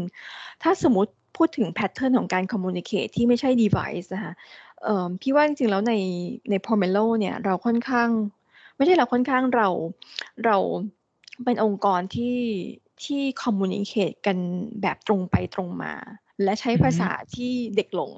[0.63, 4.33] ถ้าสมมติพูดถึงแพทเทิร์นของการ communicate ที่ไม่ใช่ device นะคะ
[4.83, 5.93] เอ่อพี่ว่าจริงๆแล้วใน
[6.49, 8.09] ใน Pomelo เนี่ยเราค่อนข้าง
[8.75, 9.67] ไม่ใช่เราค่อนข้างเรา
[10.45, 10.57] เรา
[11.45, 12.37] เป็นองค์กรที่
[13.05, 14.37] ที่ communicate กัน
[14.81, 15.93] แบบตรงไปตรงมา
[16.43, 18.11] และใช้อืมภาษาที่เด็กลง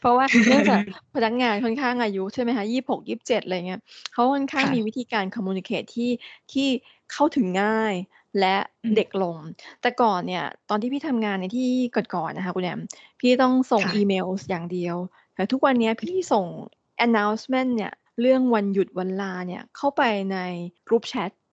[0.00, 0.80] เพราะว่าเนื่องจาก
[1.14, 3.80] พนักงานค่อนข้างอายุใช่ไหมคะยี่หกยี่เจ็ดอะไรเงี้ย
[4.12, 6.10] เขาค่อนข้างค่ะมีวิธีการ communicate ที่
[6.52, 6.68] ที่
[7.12, 7.94] เข้าถึงง่าย
[8.40, 9.36] และอืมเด็กลง
[9.82, 11.68] แต่ก่อนเนี่ย ตอนที่พี่ทำงานในที่
[12.14, 12.80] ก่อนๆนะคะคุณแอม
[13.20, 14.96] พี่ต้องส่งค่ะอีเมลอย่างเดียว
[15.34, 16.46] แต่ทุกวันเนี้ยพี่ส่ง
[17.06, 20.38] announcement เนี่ย เรื่องวันหยุดวันลาเนี่ย เข้าไปใน
[20.86, 21.45] กลุ่มแชทอืม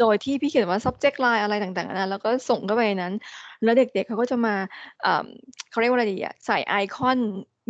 [0.00, 3.14] โดยที่พี่เขียนว่า subject line อะไรต่างๆนานาแล้วก็ส่งเข้าไปในนั้น
[3.62, 4.54] แล้วเด็กๆเขาก็จะมา
[5.02, 5.26] เอ่อ
[5.70, 7.18] เขาเรียกว่าอะไรดีอะใส่ไอคอน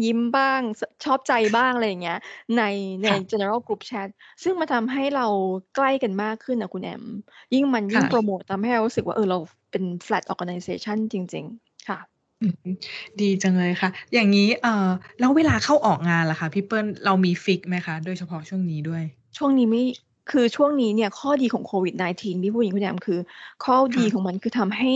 [0.05, 0.61] ยิ้มบ้าง
[1.05, 2.19] ชอบใจบ้างอะไรอย่างเงี้ย
[2.57, 2.63] ใน
[3.03, 4.09] ในค่ะ general group chat
[4.43, 5.27] ซึ่งมาทำให้เรา
[5.77, 7.03] ใกล้กันมากขึ้นนะคุณแอม
[7.55, 9.39] ยิ่งมันยิ่งค่ะโปรโมททำให้เรารู้สึกว่าเออเรา
[9.71, 11.99] เป็น flat organization จริง ๆ ค่ะ
[12.43, 12.69] อืม
[13.21, 14.91] ดีจังเลยค่ะ อย่างนี้เอ่อ
[15.21, 19.03] แล้วเวลาเข้าออกงานล่ะคะพี่เปิ้ลเรามีฟิกไหมคะ โดยเฉพาะช่วงนี้ด้วย
[19.37, 19.85] ช่วงนี้ไม่
[20.31, 23.21] คือช่วงนี้เนี่ยข้อดีของโควิด -19 พี่พูดอย่างนี้คุณแอมคือ
[23.65, 24.93] ข้อดีค่ะของมันคือทำให้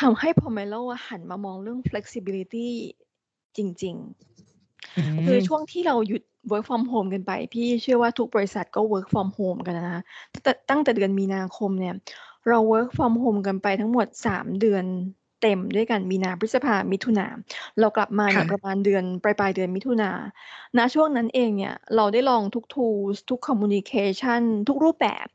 [0.00, 2.68] ทำให้ Pomelo อะหันมามองเรื่อง flexibility
[3.56, 3.96] จริง
[4.96, 10.02] อืๆคือมช่วงที่เราหยุด work from home กันไป พี่เชื่อว่าทุกบริษัทก็ work from home กันนะคะ
[10.34, 11.94] ตั้งแต่ตั้งแต่เดือนมีนาคมเนี่ย
[12.48, 14.84] เรา work from home กันไปทั้งหมด 3 เดือน
[15.42, 17.26] เต็มด้วยกันมีนาพฤษภามิถุนา
[17.80, 20.10] เรากลับมาเนี่ยค่ะประมาณเดือนปลายปลายๆเดือนมิถุนา
[20.76, 25.26] ณช่วงนั้นเองเนี่ยเราได้ลองทุก tools ทุก communication ทุกรูปแบบ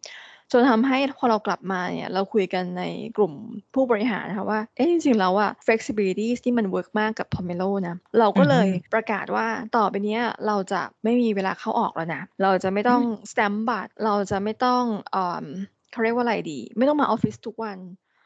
[0.51, 2.83] จนทำให้พอเรากลับมาเนี่ยเราคุยกันใน
[3.17, 3.33] กลุ่ม
[3.73, 15.45] ผู้บริหารนะคะว่า เอ๊ะจริงๆแล้วอะ flexibility ที่มัน work มากกับ Pomelo นะ เราก็เลยอือฮึประกาศว่าต่อไปเนี้ยเราจะไม่มีเวลาเข้าออกแล้วนะ เราจะไม่ต้อง stamp บัตรเราจะไม่ต้องเอ่อ
[15.91, 17.77] เขาเรียกว่าอะไรดี ไม่ต้องมาออฟฟิศทุกวัน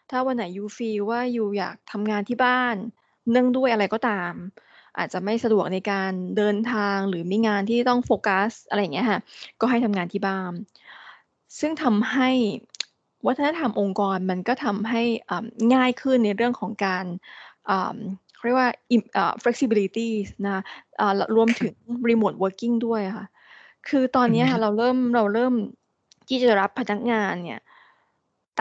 [0.10, 2.76] ถ้าวันไหนยูฟีลว่ายูอยากทำงานที่บ้าน
[3.32, 4.34] เนื่องด้วยอะไรก็ตาม
[4.98, 9.20] อาจจะไม่สะดวกในการเดินทางหรือมีงานที่ต้องโฟกัสอะไรอย่างเงี้ยค่ะ
[9.62, 10.54] ก็ให้ทำงานที่บ้าน
[11.60, 12.30] ซึ่งทำให้
[13.28, 17.06] วัฒนธรรมองค์กรมันก็ทำให้อ่าง่ายขึ้นในเรื่องของการ
[17.70, 17.98] อ่า
[18.34, 20.10] เขาเรียกว่า im- อ่า flexibility
[20.46, 20.62] นะ
[21.00, 21.74] อ่ารวมถึง
[22.10, 23.26] remote working ด้วยอะค่ะ
[23.88, 25.54] คือตอนอือเนี้ยฮึค่ะเราเริ่มเราเริ่ม
[26.28, 27.62] ที่จะรับพนักงานเนี่ย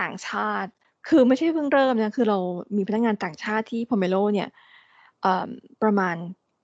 [0.00, 0.72] ต่างชาติ
[1.08, 2.38] คือไม่ใช่เพิ่งเริ่มนะ คือเรา
[2.76, 4.48] มีพนักงานต่างชาติที่ Pomelo เนี่ย
[5.22, 5.48] เอ่อ
[5.82, 6.16] ประมาณ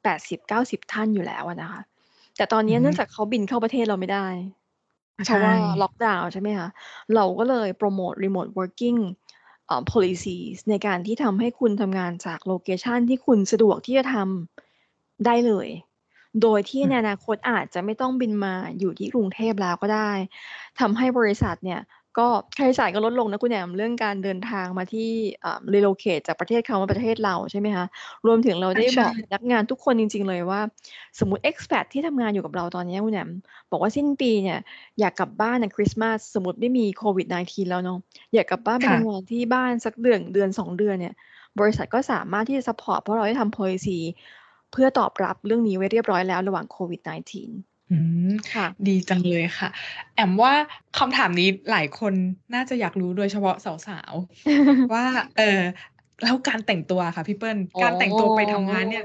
[0.04, 1.80] 80-90 ท่านอยู่แล้วอะนะคะ
[2.36, 4.26] แต่ตอนอืเนี้อยเนื่ฮึ องจากเขาบินเข้าประเทศเราไม่ได้
[5.26, 6.68] เพใช่ราะว่าล็อกดาวน์ ใช่ไหมคะ
[7.14, 8.98] เราก็เลยโปรโมท remote working
[9.66, 15.68] เอ่อ policies ในการที่ทำให้คุณทำงานจากโลเคชันที่คุณสะดวกที่จะทำได้เลย
[16.42, 20.10] โดยที่อืในม อนาคตอาจจะไม่ต้องบินมาอยู่ที่กรุงเทพแล้วก็ได้
[20.80, 21.80] ทำให้บริษัทเนี่ย
[22.18, 25.10] ก็ค่าใช้จ่ายก็ลดลงนะคุณแหนมเรื่องการเดินทางมาที่
[25.44, 27.86] อ่า relocate จากประเทศเขามาประเทศเราใช่ไหมคะ
[28.26, 30.60] รวมถึงเราใได้ช่บอกพนักงานทุกคนจริง ๆ เลยว่า
[31.18, 33.30] สมมุติ expat ที่ทำงานอยู่กับเราตอนเนี้ยคุณแหนม
[33.70, 34.58] บอกว่าสิ้นปีเนี่ย
[35.00, 37.98] อยากกลับบ้านน่ะคริสต์มาสสมมุติไม่มีโควิด -19 แล้วเนาะ
[38.34, 41.14] อยากกลับบ้านไปค่ะทำงานที่บ้านสักเดือนเดือน2เดือนเนี่ย
[41.60, 43.98] บริษัทก็สามารถที่จะซัปพอร์ตเพราะเราได้ทำ policy
[44.72, 47.96] เพื่อตอบรับเรื่องนี้ไว้เรียบร้อยแล้วระหว่างโควิด -19 อื
[48.28, 49.68] ม ค่ะ ดีจังเลยค่ะ
[50.14, 50.52] แอมว่า
[50.98, 52.14] คำถามนี้หลายคน
[52.54, 55.04] น่าจะอยากรู้โดยเฉพาะสาวๆ ว่า
[55.36, 55.62] เอ่อ
[56.22, 59.04] แล้วการแต่งตัวอะค่ะพี่เปิ้ลอ๋อการแต่งตัวไปทำงานเนี่ย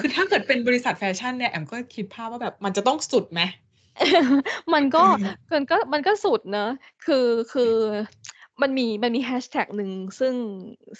[0.00, 3.40] คือถ้าเกิดเป็นบริษัทแฟชั่นเนี่ยแอมก็คิดภาพว่าแบบมันจะต้องสุดไหม?
[4.74, 6.70] มันเอก็อมันก็มันก็สุดเนาะ
[7.06, 7.74] คือคือ
[8.62, 10.34] มันมีมันมีแฮชแท็กหนึ่งซึ่ง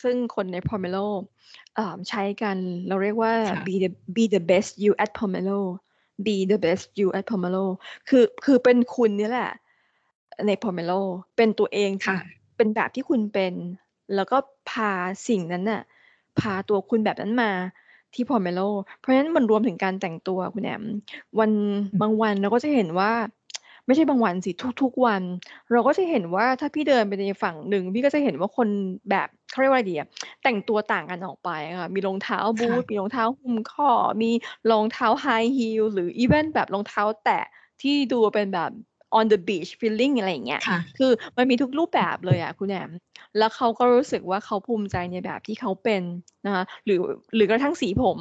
[0.02, 1.06] ซึ่งคนใน Pomelo
[1.78, 2.56] อ่าใช้กัน
[2.88, 5.60] เราเรียกว่า ค่ะ be the be the best you at Pomelo
[6.26, 7.64] be the best you at Pomelo
[8.08, 9.50] คือคือเป็นคุณนี่แหละ
[10.46, 11.00] ใน Pomelo
[11.36, 12.18] เป็นตัวเองที่ค่ะ
[12.56, 13.54] เป็นแบบที่คุณเป็น
[14.14, 14.36] แล้วก็
[14.70, 14.92] พา
[15.28, 15.82] สิ่งนั้นน่ะ
[16.40, 17.50] พาตัวคุณแบบนั้นมา
[18.14, 20.84] ที่ Pomelo เพราะฉะนั้นมันรวมถึงการแต่งตัวคุณแอม
[21.38, 23.12] วันอืมบางวันเราก็จะเห็นว่า
[23.88, 24.50] ไม่ใช่บางวันสิ
[24.82, 25.22] ทุกๆวัน
[25.72, 28.68] เราก็จะเห็นว่าถ้าพี่เดินไปในฝั่งหนึ่งพี่ก็จะเห็นว่าคน
[29.10, 30.08] แบบเขาเรียกว่าอะไรดีอะ
[30.42, 33.90] แต่งตัวต่างกันออกไปอะค่ะมีรองเท้าบูค่ะทมีรองเท้าหุ้มข้อ
[34.22, 34.30] มี
[34.70, 37.44] รองเท้า High heel หรือ even แบบรองเท้าแตะ
[37.82, 38.70] ที่ดูเป็นแบบ
[39.18, 42.90] on the beach feeling อะไรอย่างเงี้ยค่ะคือมันมีทุกรูปแบบเลยอะคุณแหนม
[43.38, 46.02] แล้วเขาก็รู้สึกว่าเขาภูมิใจในแบบที่เขาเป็น
[46.46, 46.98] นะคะหรือ
[47.34, 48.18] หรือกระทั่งสีผม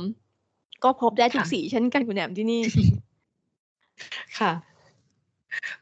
[0.84, 2.62] ก็พบได้ทุกค่ะสีเช่นกันคุณแหนมที่นี่
[4.40, 4.52] ค่ะ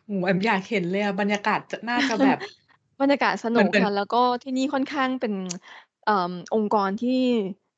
[0.05, 2.38] โอ้โฮ แอมอยากเห็นเลยอะ บรรยากาศจะน่าจะแบบ
[3.01, 5.33] บรรยากาศสเหมืนุอนกเป็น ค่ะ แล้วก็ที่นี่ค่อนข้างเป็น
[6.05, 7.21] เอ่อ องค์กรที่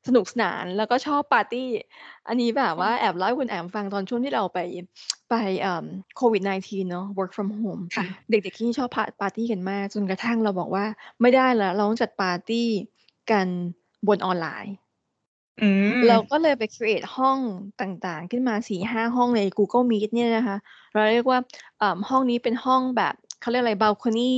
[0.06, 1.64] สนุกสนาน แล้วก็ชอบปาร์ตี
[2.28, 4.58] อันนี้แบบอืว่า ม แอบเล่าให้คุณแอมฟังตอนช่วงที่เราไป
[5.30, 10.84] ไป เอ่อโควิด -19 เนาะ work from home ค่ะ เด็ก ๆ ที่นี่ชอบพาปาร์ตีกันมาก จนกระทั่งเราบอกว่า
[11.20, 12.62] ไม่ได้แล้ว เราต้องจัดปาร์ตี
[13.30, 13.48] กัน
[14.08, 14.87] บนออนไลน์อื
[16.08, 17.38] เรามก็เลยไปครีเอตห้อง
[17.80, 20.56] ต่างๆ ขึ้นมา4-5ห้องใน Google Meet เนี่ยนะคะ
[20.92, 21.38] เราเรียกว่า
[21.78, 24.34] เอ่อห้องนี้เป็นห้องแบบเขาเรียกอะไรบัลโคนี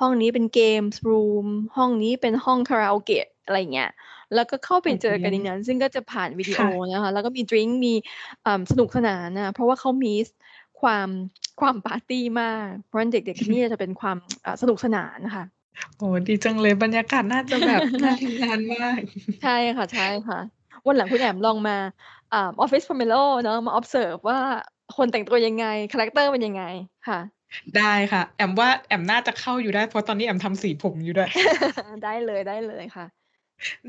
[0.00, 1.46] ห้องนี้เป็น Games room
[1.76, 3.90] ห้องนี้เป็นห้องคาราโอเกะอะไรอย่างเงี้ย
[4.34, 7.94] แล้วก็เข้าไปโอ้โฮเจอกันในนั้น ซึ่งก็จะผ่านวิดีโอค่ะนะคะ แล้วก็มี drink มี
[8.42, 10.34] เอ่อสนุกสนานน่ะเพราะว่าเขา mix
[10.80, 11.08] ความ
[11.60, 15.44] ความปาร์ตีมาก เพราะฉะนั้นเด็กๆที่นี่จะเป็นความอ่าสนุกสนานค่ะ
[15.96, 19.00] โอ้โฮ ดีจังเลย บรรยากาศน่าจะแบบ น่าทำงานมาก
[19.42, 21.76] ใช่ค่ะๆวันหลังคุณแอมลองมา
[22.32, 24.38] อ่าออฟฟิศ Pomelo เนาะ มา observe ว่า
[24.96, 26.64] คนแต่งตัวยังไง character เป็นยังไง
[27.08, 27.20] ค่ะ
[27.76, 31.30] ได้ค่ะ แอมว่าแอมน่าจะเข้าอยู่ได้ เพราะตอนนี้แอมทำสีผมอยู่ด้วย
[32.04, 33.06] ได้เลยๆค่ะ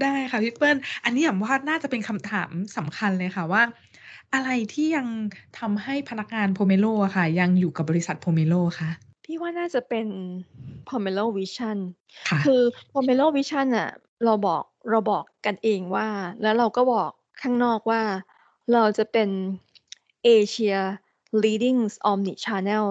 [0.01, 3.63] ได้ค่ะพี่เปิ้ล อันนี้แอมว่าน่าจะเป็นคำถามสำคัญเลยค่ะว่า
[4.33, 5.07] อะไรที่ยัง
[5.59, 8.89] ทำให้พนักงาน Pomelo อะค่ะ ยังอยู่กับบริษัท Pomelo คะ?
[9.25, 10.07] พี่ว่าน่าจะเป็น
[10.89, 11.77] Pomelo Vision
[12.29, 12.61] ค่ะ คือ
[12.93, 13.89] Pomelo Vision น่ะ
[14.25, 16.07] เราบอกเราบอกกันเองว่า
[16.41, 17.11] แล้วเราก็บอก
[17.41, 18.01] ข้างนอกว่า
[18.73, 19.29] เราจะเป็น
[20.35, 20.79] Asia
[21.43, 21.79] leading
[22.11, 22.85] omni-channel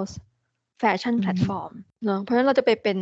[0.82, 1.72] fashion อืม platform
[2.04, 2.98] เนาะเพราะฉะนั้นเราจะไปเป็น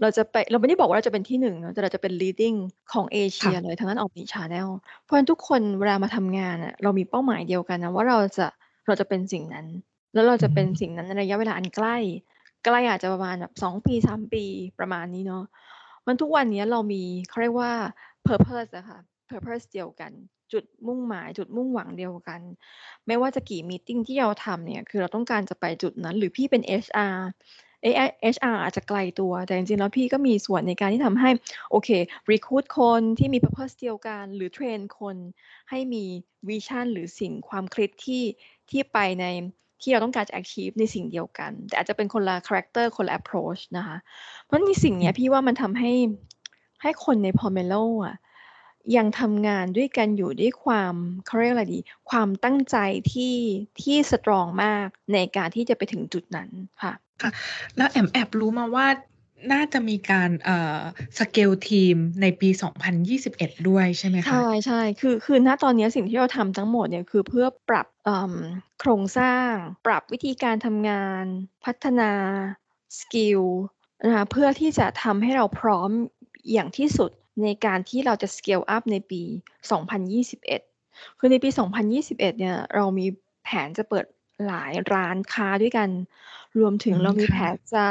[0.00, 2.56] เราจะไปเราไม่ได้บอกว่าเราจะเป็นที่1เนาะแต่เราจะเป็น leading
[2.92, 4.68] ของเอเชค่ะียเลยทางด้าน omni-channel
[5.02, 8.46] เพราะฉะนั้นทุกคนเวลามาทำงานน่ะเรามีเป้าหมายเดียวกันนะว่าเราจะ
[8.86, 9.66] เราจะเป็นสิ่งนั้น
[10.14, 11.96] แล้วเราอืจะเป็นมสิ่งนั้นในระยะเวลาอันใกล้
[12.64, 14.44] ใกล้อาจจะประมาณแบบ2ปี3ปี
[14.78, 15.44] ประมาณนี้เนาะ
[16.06, 17.72] มันทุกวันนี้เรามีเขาเรียกว่า
[18.26, 18.98] purpose อะค่ะ
[19.30, 20.12] purpose เดียวกัน
[20.52, 22.40] จุดมุ่งหมายจุดมุ่งหวังเดียวกัน
[23.06, 27.18] ไม่ว่าจะกี่มีตติงที่เราทำเนี่ย คือเราต้องการจะไปจุดนั้น หรือพี่เป็น HR
[27.82, 27.94] เอ๊ะ
[28.34, 31.30] HR อาจจะไกลตัวแต่จริงๆแล้วพี่ก็มีส่วนในการที่ทำให้
[31.70, 31.88] โอเค
[32.30, 35.16] recruit คนที่มี purpose เดียวกัน หรือเทรนคน
[35.70, 36.04] ให้มี
[36.48, 38.24] วิชั่นหรือสิ่งความคิดที่
[38.70, 39.26] ที่ไปใน
[39.82, 43.96] ที่เราต้องการจะ achieve ในสิ่งเดียวกัน แต่อาจจะเป็นคนละคาแรกเตอร์คนละ approach นะคะ
[44.44, 45.92] เพราะฉะนั้นในสิ่งอืเนี้ยมพี่ว่ามันทำให้
[46.82, 48.16] ให้คนใน Pomelo อะ
[48.96, 50.94] ยังทำงานด้วยกันอยู่ด้วยความ
[51.26, 52.76] เขาเรียกอะไรดี ความตั้งใจ
[53.12, 53.36] ที่
[53.82, 56.48] ที่ strong มากในการที่จะไปถึงจุดนั้น
[56.82, 57.30] ค่ะค่ะ
[57.76, 58.86] แล้วแอมแอบรู้มาว่า
[59.52, 60.80] น่าจะมีการเอ่อ
[61.18, 62.48] สเกลทีมในปี
[63.08, 67.86] 2021 ด้วยใช่ไหมคะ ใช่ๆคือคือณตอนนี้สิ่งที่เราทำทั้งหมดเนี่ยคือเพื่อปรับ
[68.80, 69.50] โครงสร้าง
[69.86, 71.24] ปรับวิธีการทำงาน
[71.64, 72.12] พัฒนา
[72.98, 73.42] skill
[74.04, 75.90] นะคะเพื่อที่จะทำให้เราพร้อม
[76.52, 77.10] อย่างที่สุด
[77.42, 79.22] ในการที่เราจะ scale up ในปี
[80.00, 81.48] 2021 คือในปี
[81.84, 83.06] 2021 เนี่ยเรามี
[83.44, 84.04] แผนจะเปิด
[84.46, 85.88] หลายร้านค้าด้วยกัน
[86.58, 87.84] รวมถึงเรามีแผนจะ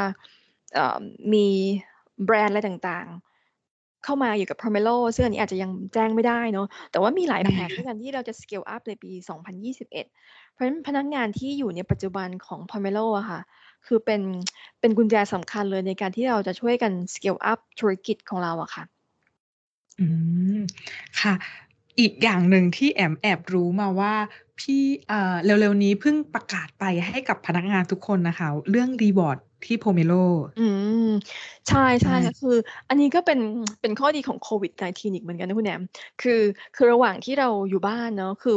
[1.32, 1.46] มี
[2.24, 10.06] แบรนด์อะไรต่างๆ เข้ามาอยู่กับ Pomelo ซึ่งอันนี้อาจจะยังแจ้งไม่ได้เนาะแต่ว่ามีหลายแผนค่ด้วยกันที่เราจะ scale up ในปี 2021
[10.52, 13.40] เพราะฉะนั้นพนักงานที่อยู่ในปัจจุบันของ Pomelo อะค่ะ
[13.86, 14.22] คือเป็น
[14.80, 18.84] เป็นกุญแจสำคัญเลยในการที่เราจะช่วยกัน scale up ธุรกิจของเราอะค่ะ
[20.00, 20.06] อื
[20.56, 20.58] ม
[21.20, 21.34] ค่ะ
[21.98, 24.14] อีกอย่างหนึ่งที่แอมแอบรู้มาว่า
[24.58, 30.24] พี่เอ่อเร็วๆนี้เพิ่งประกาศไปให้กับพนักงานทุกคนน่ะค่ะเรื่องรีวอร์ดที่ Pomelo
[30.58, 30.66] อื
[31.06, 31.08] ม
[31.68, 32.56] ใช่ใชใช่ค่ะ่คือ
[32.88, 33.38] อันนี้ก็เป็น
[33.80, 35.82] เป็นข้อดีของโควิด -19 อีกเหมือนกันนะคุณแหนม
[36.22, 36.40] คือ
[36.74, 38.56] คือระหว่างที่เราอยู่บ้านเนาะคือ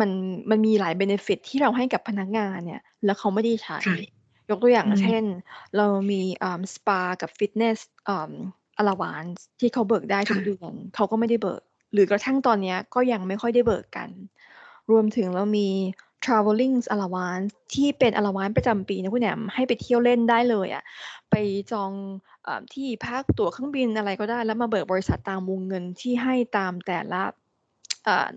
[0.00, 0.10] มัน
[0.50, 3.96] มันมีหลายเบเนฟิตที่เราให้กับพนักงานเนี่ย แล้วเขาไม่ได้ใช้ค่ะ
[4.50, 5.24] ยกตัวอย่างอืมเช่น
[5.76, 8.32] เรามีอ่าสปากับฟิตเนสอ่า
[8.80, 11.62] allowance ที่เขาเบิกได้คทุ่ะกเดือนเขาก็ไม่ได้เบิก
[11.94, 14.08] หรือกระทั่งตอนเนี้ยก็ยังไม่ค่อยได้เบิกกัน
[14.90, 15.68] รวมถึงเรามี
[16.24, 20.84] travelling allowance ที่เป็น allowance ประจำปีนะคุณแหนมให้ไปเที่ยวเล่นได้เลยอะ
[21.30, 21.34] ไป
[21.72, 21.92] จอง
[22.46, 27.22] อ่าที่พักตั๋วเครื่องบินอะไรก็ได้ แล้วมาเบิกบริษัทตามวงเงินที่ให้ตามแต่ละ
[28.06, 28.34] อ่า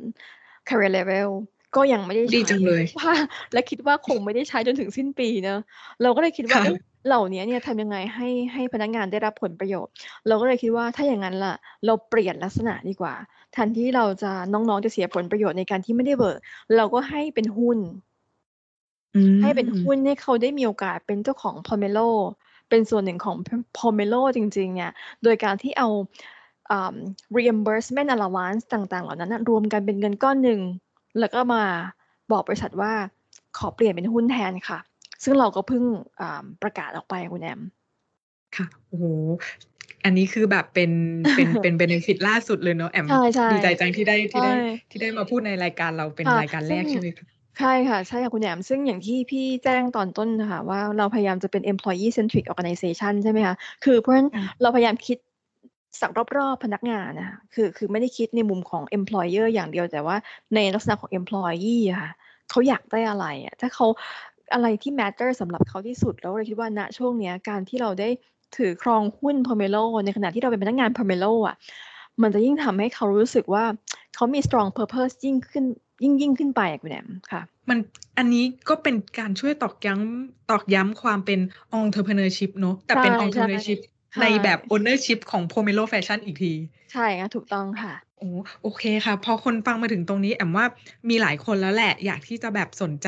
[0.68, 1.30] career level
[1.76, 3.14] ก็ก็ยังไม่ได้ดีใช้จังเลยว่า
[3.54, 5.60] และคิดว่าคงไม่ได้ใช้จนถึงสิ้นปีเนาะ
[6.02, 9.94] เราก็เลยคิดว่าค่ะเอ๊ะเหล่านี้เนี่ยทำยังไงให้ให้พนักงานได้รับผลประโยชน์
[10.28, 13.14] เราก็เลยคิดว่าถ้าอย่างนั้นล่ะ เราเปลี่ยนลักษณะดีกว่า
[13.47, 16.38] แทนที่เราจะน้องๆจะเสียผลประโยชน์ในการที่ไม่ได้เบิก
[16.76, 17.78] เราก็ให้เป็นหุ้น
[19.16, 22.10] อืมให้เป็นหุ้นให้เขาได้มีโอกาสเป็นเจ้าของ Pomelo
[22.70, 23.36] เป็นส่วนหนึ่งของ
[23.78, 24.92] Pomelo จริง ๆ เนี่ย
[25.24, 25.90] โดยการที่เอา
[26.72, 26.96] อ่า
[27.36, 30.60] reimbursement allowance ต่าง ๆ เหล่านั้นนะรวมกันเป็นเงินก้อนหนึ่ง
[31.20, 31.64] แล้วก็มา
[32.32, 32.94] บอกบริษัทว่า
[33.58, 34.80] ขอเปลี่ยนเป็นหุ้นแทนค่ะ
[35.24, 35.84] ซึ่งเราก็เพิ่ง
[36.22, 37.62] อ่าประกาศออกไปคุณแอม
[38.56, 39.06] ค่ะ โอ้โห
[40.06, 40.92] อันนี้คือแบบเป็น
[41.36, 47.26] เป็นเป็นเบนฟิตล่าสุดเลยเนาะแอมใช่ใช่ดีใจจังที่ได้ที่ได้ใช่ที่ได้มาพูดในรายการเราเป็นค่ะรายการแรกซึ่งใช่ไหมคะ
[47.60, 55.18] ใช่ค่ะ ใช่ค่ะ คุณแหนมซึ่งอย่างที่พี่แจ้งตอนต้นนะคะว่าเราพยายามจะเป็น employee centric organization ใช่ไหมคะ คือเพราะฉะนั้นค่ะเราพยายามคิด
[56.02, 60.16] สักรอบๆพนักงานนะคะคือคือไม่ได้คิดในมุมของ employer อย่างเดียวแต่ว่า
[60.56, 62.12] ในลักษณะของ employee อะค่ะ
[62.50, 63.88] เขาอยากได้อะไรอะถ้าเขา
[64.54, 68.10] อะไรที่ matter สำหรับเขาที่สุดแล้วเราคิดว่าณช่วงเนี้ยการที่เราได้
[68.56, 71.56] ถือครองหุ้น Pomelo ในขณะที่เราเป็นพนักงาน Pomelo อะ
[72.22, 73.64] มันจะยิ่งทำให้เขารู้สึกว่า
[74.16, 75.66] เขามี strong purpose ยิ่งขึ้น
[76.04, 77.80] ยิ่งยิ่งขึ้นไปอะคุณแหนมค่ะ มัน
[78.18, 81.40] อันนี้ก็เป็นการช่วยตอกย้ำตอกย้ำความเป็น
[81.80, 83.80] entrepreneurship เนอะแต่เป็นใช่ใช่ entrepreneurship
[84.14, 86.54] ใช่ในแบบ ownership ของ Pomelo Fashion อีกที
[86.94, 88.30] ใช่ค่ะถูกต้องค่ะ โอ้
[88.64, 90.66] โอเคค่ะ พอคนฟังมาถึงตรงนี้ แอมว่า
[91.10, 93.08] มีหลายคนแล้วแหละ อยากที่จะแบบสนใจ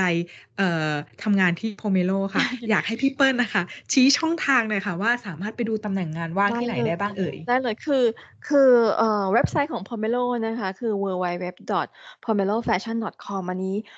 [0.57, 0.91] เอ่อ
[1.23, 8.03] ทำงานที่ Pomelo ค่ะ อยากให้พี่เปิ้ลนะคะ ชี้ช่องทางหน่อยค่ะ ว่าสามารถไปดูตำแหน่งงานว่างได้ที่ไหนเลยได้บ้างเอ่ย ได้เลยคือ
[8.47, 13.95] คือเอ่อเว็บไซต์ของ Pomelo นะคะ คือ www.pomelofashion.com อันนี้อ่า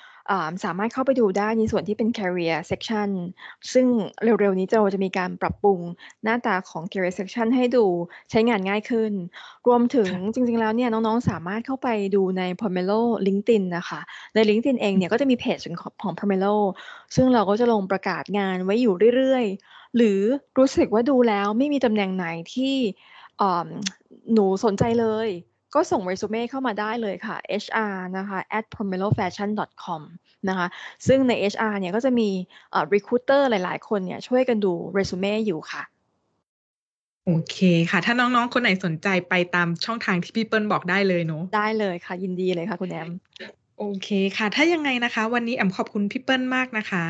[0.64, 3.10] สามารถเข้าไปดูได้ในส่วนที่เป็น career section
[3.72, 3.86] ซึ่ง
[4.22, 5.80] เร็วๆนี้เราจะมีการปรับปรุง
[6.24, 7.84] หน้าตาของ career section ให้ดู
[8.30, 9.12] ใช้งานง่ายขึ้น
[9.66, 14.00] รวมถึงค่ะจริงๆแล้วเนี่ยน้องๆ สามารถเข้าไปดูใน Pomelo LinkedIn นะคะ
[14.34, 16.56] ใน LinkedIn เองเนี่ยก็จะมีเพจของของ Pomelo
[17.14, 20.20] ซึ่งเราก็จะลงประกาศงานไว้อยู่เรื่อยๆ หรือ
[20.58, 22.74] รู้สึกว่าดูแล้วไม่มีตำแหน่งไหนที่
[23.40, 23.68] อ่า
[24.32, 25.28] หนูสนใจเลย
[25.74, 30.00] ก็ส่งเรซูเม่เข้ามาได้เลยค่ะ hr นะคะ at pomelofashion.com
[30.48, 30.66] นะคะ
[31.06, 32.28] ซึ่งใน HR เนี่ยก็จะมี
[32.72, 35.82] อ่า recruiter หลาย ๆ คนเนี่ยช่วยกันดูเรซูเม่อยู่ค่ะ
[37.26, 37.56] โอเค
[37.90, 43.08] ค่ะ ถ้าน้อง ๆ คนไหนสนใจไปตามช่องทางที่พี่เปิ้ลบอกได้เลยเนาะได้เลยค่ะ ยินดีเลยค่ะคุณแอม
[43.78, 47.04] โอเคค่ะ ถ้ายังไงนะคะ วันนี้แอมขอบคุณพี่เปิ้ลมากนะคะ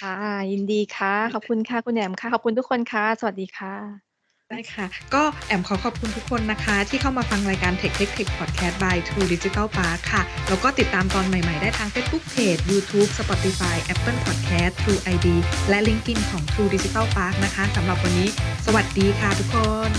[0.00, 0.14] ค่ะ
[0.52, 4.05] ยินดีค่ะ ขอบคุณค่ะ คุณแอมค่ะ ขอบคุณทุกคนค่ะ สวัสดีค่ะ
[4.50, 11.88] ได้ค่ะ ก็แอมขอขอบคุณทุกคนนะคะ ที่เข้ามาฟังรายการ Tech Tech Tech Podcast by True Digital Park ค่ะ แล้วก็ติดตามตอนใหม่ ๆ ได้ทาง
[11.94, 15.26] Facebook Page YouTube Spotify Apple Podcast True ID
[15.68, 18.28] และ LinkedIn ของ True Digital Park นะคะสำหรับวันนี้
[18.66, 19.56] สวัสดีค่ะทุกค
[19.88, 19.90] น